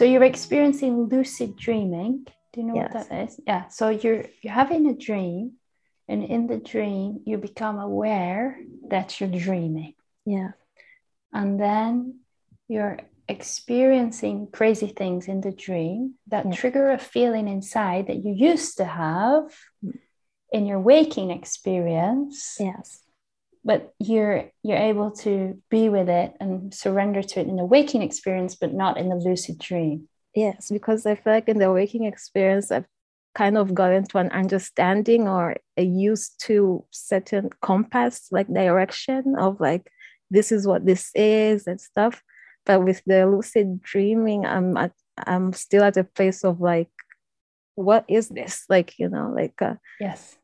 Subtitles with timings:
[0.00, 2.24] So you're experiencing lucid dreaming.
[2.54, 2.94] Do you know Yes.
[2.94, 3.40] what that is?
[3.46, 3.68] Yeah.
[3.68, 5.58] So you're you're having a dream,
[6.08, 8.58] and in the dream you become aware
[8.88, 9.92] that you're dreaming,
[10.24, 10.52] Yeah.
[11.34, 12.20] and then
[12.66, 12.96] you're
[13.28, 16.52] experiencing crazy things in the dream that Yeah.
[16.52, 19.52] trigger a feeling inside that you used to have
[19.84, 19.98] mm.
[20.50, 23.04] in your waking experience Yes.
[23.64, 28.02] But you're you're able to be with it and surrender to it in the waking
[28.02, 32.04] experience but not in the lucid dream Yes, because I feel like in the waking
[32.04, 32.86] experience, I've
[33.34, 39.60] kind of gotten to an understanding or a used to certain compass, like direction of
[39.60, 39.90] like,
[40.30, 42.22] this is what this is and stuff.
[42.64, 44.92] But with the lucid dreaming, I'm at,
[45.26, 46.90] I'm still at a place of like,
[47.74, 48.64] what is this?
[48.68, 50.36] Like, you know, like, uh, yes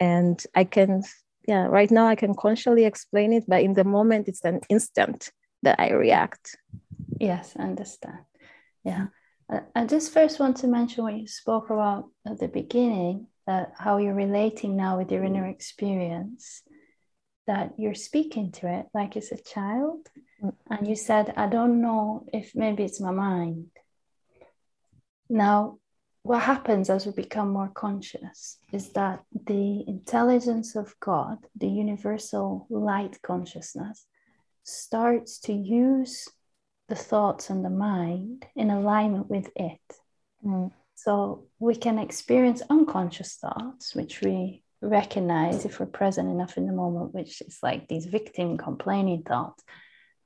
[0.00, 1.02] and I can,
[1.46, 5.30] yeah, right now I can consciously explain it, but in the moment, it's an instant
[5.62, 6.56] that I react.
[7.20, 8.18] yes I understand
[8.84, 9.06] yeah
[9.48, 13.72] I, I just first want to mention what you spoke about at the beginning that
[13.78, 16.62] how you're relating now with your inner experience
[17.46, 20.08] that you're speaking to it like it's a child
[20.42, 20.52] Mm.
[20.72, 23.70] and you said i don't know if maybe it's my mind
[25.28, 25.78] now
[26.28, 29.18] what happens as we become more conscious is that
[29.52, 34.06] the intelligence of god the universal light consciousness
[34.64, 36.14] starts to use
[36.88, 39.80] the thoughts and the mind in alignment with it
[40.44, 40.70] Mm.
[40.94, 46.72] so we can experience unconscious thoughts, which we recognize if we're present enough in the
[46.72, 49.64] moment, which is like these victim complaining thoughts.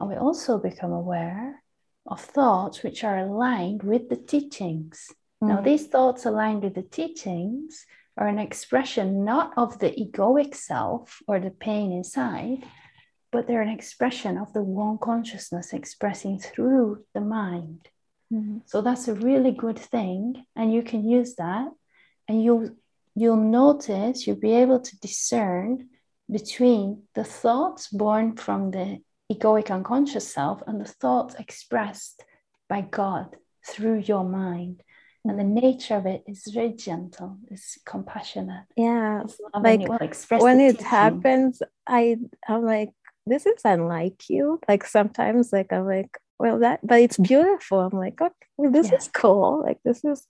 [0.00, 1.62] And we also become aware
[2.06, 5.08] of thoughts which are aligned with the teachings.
[5.40, 5.64] Now, Mm.
[5.64, 11.38] these thoughts aligned with the teachings are an expression not of the egoic self or
[11.38, 12.64] the pain inside,
[13.30, 17.88] but they're an expression of the one consciousness expressing through the mind.
[18.32, 18.62] Mm.
[18.64, 21.68] So that's a really good thing, and you can use that,
[22.28, 22.70] and you'll
[23.14, 25.88] you'll notice you'll be able to discern
[26.30, 29.00] between the thoughts born from the
[29.32, 32.22] egoic unconscious self and the thoughts expressed
[32.68, 33.36] by God
[33.66, 34.82] through your mind.
[35.28, 38.64] And the nature of it is very gentle, it's compassionate.
[38.76, 40.86] Yeah, It's like, it when it teaching.
[40.86, 42.16] happens i
[42.48, 42.90] i'm like
[43.26, 47.98] this is unlike you like sometimes like i'm like well that but it's beautiful i'm
[47.98, 48.98] like okay well, this Yeah.
[48.98, 50.26] is cool like this is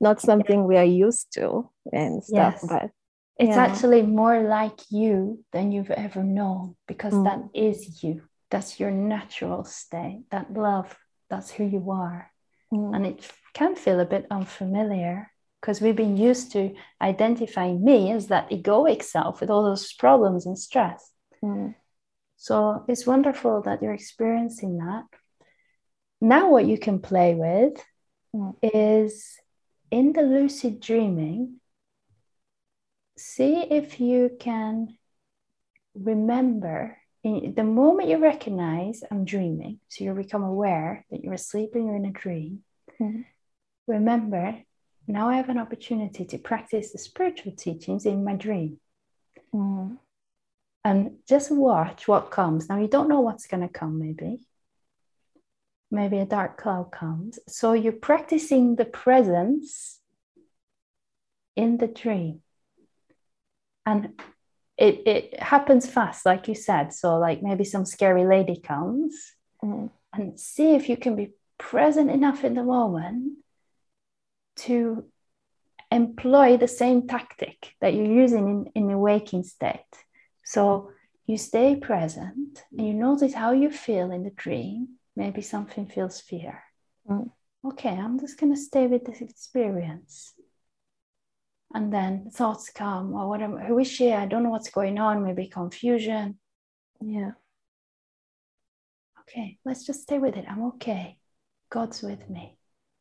[0.00, 2.66] not something we are used to and stuff Yes.
[2.68, 2.90] but
[3.38, 3.64] It's Yeah.
[3.66, 7.24] actually more like you than you've ever known because Mm.
[7.24, 8.22] that is you.
[8.50, 10.24] That's your natural state.
[10.30, 10.96] That love,
[11.28, 12.31] that's who you are.
[12.72, 18.10] Mm, And it can feel a bit unfamiliar because we've been used to identifying me
[18.10, 21.12] as that egoic self with all those problems and stress.
[21.42, 21.74] mm,
[22.36, 25.04] So it's wonderful that you're experiencing that.
[26.20, 27.84] Now, what you can play with
[28.34, 28.56] Mm.
[28.62, 29.38] is
[29.90, 31.60] in the lucid dreaming,
[33.18, 34.96] see if you can
[35.94, 41.70] remember in the moment you recognize I'm dreaming, so you become aware that you're asleep
[41.74, 42.64] and you're in a dream.
[43.00, 43.24] Mhm.
[43.86, 44.62] Remember,
[45.06, 48.80] now I have an opportunity to practice the spiritual teachings in my dream
[49.54, 49.98] mm,
[50.84, 52.68] and just watch what comes.
[52.68, 54.40] Now, you don't know what's going to come, maybe.
[55.90, 57.38] Maybe a dark cloud comes.
[57.48, 60.00] So you're practicing the presence
[61.54, 62.40] in the dream.
[63.84, 64.20] And
[64.82, 66.92] it, it happens fast, like you said.
[66.92, 69.14] So, like maybe some scary lady comes
[69.62, 73.38] mm, and see if you can be present enough in the moment
[74.56, 75.04] to
[75.92, 79.92] employ the same tactic that you're using in, in the waking state.
[80.44, 80.90] So
[81.26, 84.98] you stay present and you notice how you feel in the dream.
[85.14, 86.64] Maybe something feels fear.
[87.08, 87.30] Mm.
[87.64, 90.34] Okay, I'm just going to stay with this experience.
[91.74, 94.12] And then thoughts come, or what am, who is she?
[94.12, 96.38] I don't know what's going on, maybe confusion.
[97.00, 97.32] yeah
[99.20, 100.44] Okay, let's just stay with it.
[100.48, 101.16] I'm okay.
[101.70, 102.58] God's with me.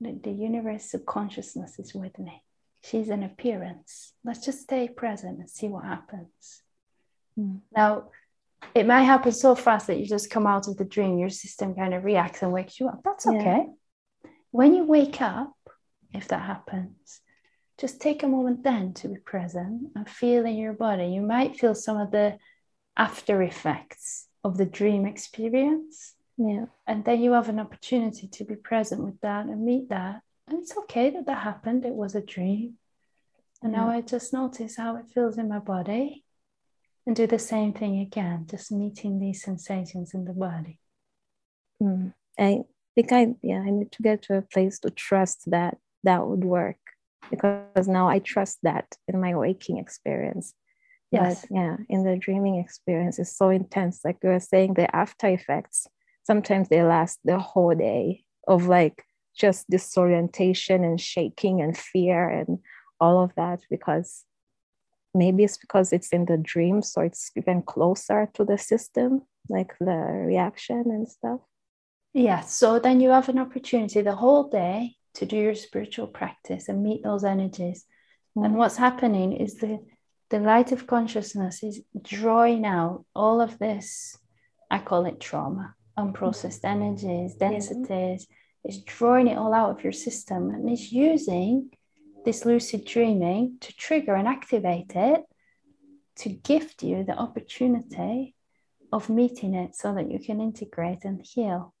[0.00, 2.42] The, the universe of consciousness is with me.
[2.84, 4.12] She's an appearance.
[4.24, 6.62] Let's just stay present and see what happens.
[7.38, 7.60] Mm.
[7.74, 8.10] Now,
[8.74, 11.74] it might happen so fast that you just come out of the dream, your system
[11.74, 13.00] kind of reacts and wakes you up.
[13.04, 13.32] That's Yeah.
[13.32, 13.66] okay.
[14.50, 15.54] When you wake up,
[16.12, 17.20] if that happens,
[17.82, 21.06] just take a moment then to be present and feel in your body.
[21.06, 22.38] You might feel some of the
[22.96, 26.14] after effects of the dream experience.
[26.38, 30.20] yeah And then you have an opportunity to be present with that and meet that.
[30.46, 31.84] And it's okay that that happened.
[31.84, 32.74] It was a dream.
[33.62, 36.24] And now I just notice how it feels in my body
[37.04, 40.78] and do the same thing again, just meeting these sensations in the body.
[41.82, 42.14] Mm.
[42.38, 42.60] I
[42.94, 46.44] think I yeah, I need to get to a place to trust that that would
[46.44, 46.81] work
[47.30, 50.54] because now I trust that in my waking experience.
[51.10, 51.42] Yes.
[51.42, 54.00] But yeah, in the dreaming experience, it's so intense.
[54.04, 55.86] Like you were saying, the after effects,
[56.24, 59.04] sometimes they last the whole day of like
[59.36, 62.58] just disorientation and shaking and fear and
[63.00, 64.24] all of that because
[65.14, 69.74] maybe it's because it's in the dream so it's even closer to the system like
[69.80, 69.96] the
[70.26, 71.40] reaction and stuff
[72.12, 76.68] yeah so then you have an opportunity the whole day to do your spiritual practice
[76.68, 77.84] and meet those energies
[78.36, 78.44] mm-hmm.
[78.44, 79.78] and what's happening is the
[80.30, 84.16] the light of consciousness is drawing out all of this
[84.70, 88.36] i call it trauma unprocessed energies densities yeah.
[88.64, 91.70] it's drawing it all out of your system and it's using
[92.24, 95.22] this lucid dreaming to trigger and activate it
[96.16, 98.34] to gift you the opportunity
[98.92, 101.74] of meeting it so that you can integrate and heal.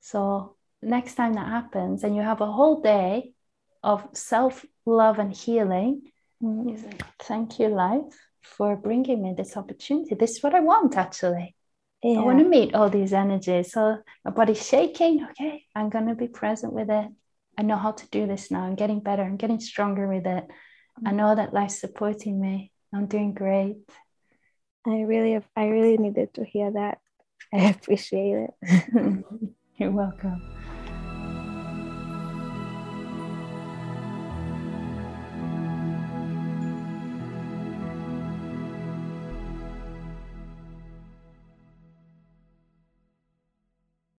[0.00, 3.32] So, next time that happens and you have a whole day
[3.82, 6.10] of self love and healing,
[6.40, 6.92] you say,
[7.22, 10.14] Thank you, life, for bringing me this opportunity.
[10.14, 11.54] This is what I want, actually.
[12.02, 12.20] Yeah.
[12.20, 13.72] I want to meet all these energies.
[13.72, 15.26] So, my body's shaking.
[15.30, 17.08] Okay, I'm going to be present with it.
[17.56, 18.62] I know how to do this now.
[18.62, 19.22] I'm getting better.
[19.22, 20.46] I'm getting stronger with it.
[21.04, 22.72] I know that life's supporting me.
[22.94, 23.76] I'm doing great.
[24.86, 26.98] I really, I really needed to hear that.
[27.52, 29.24] I appreciate it.
[29.76, 30.57] You're welcome.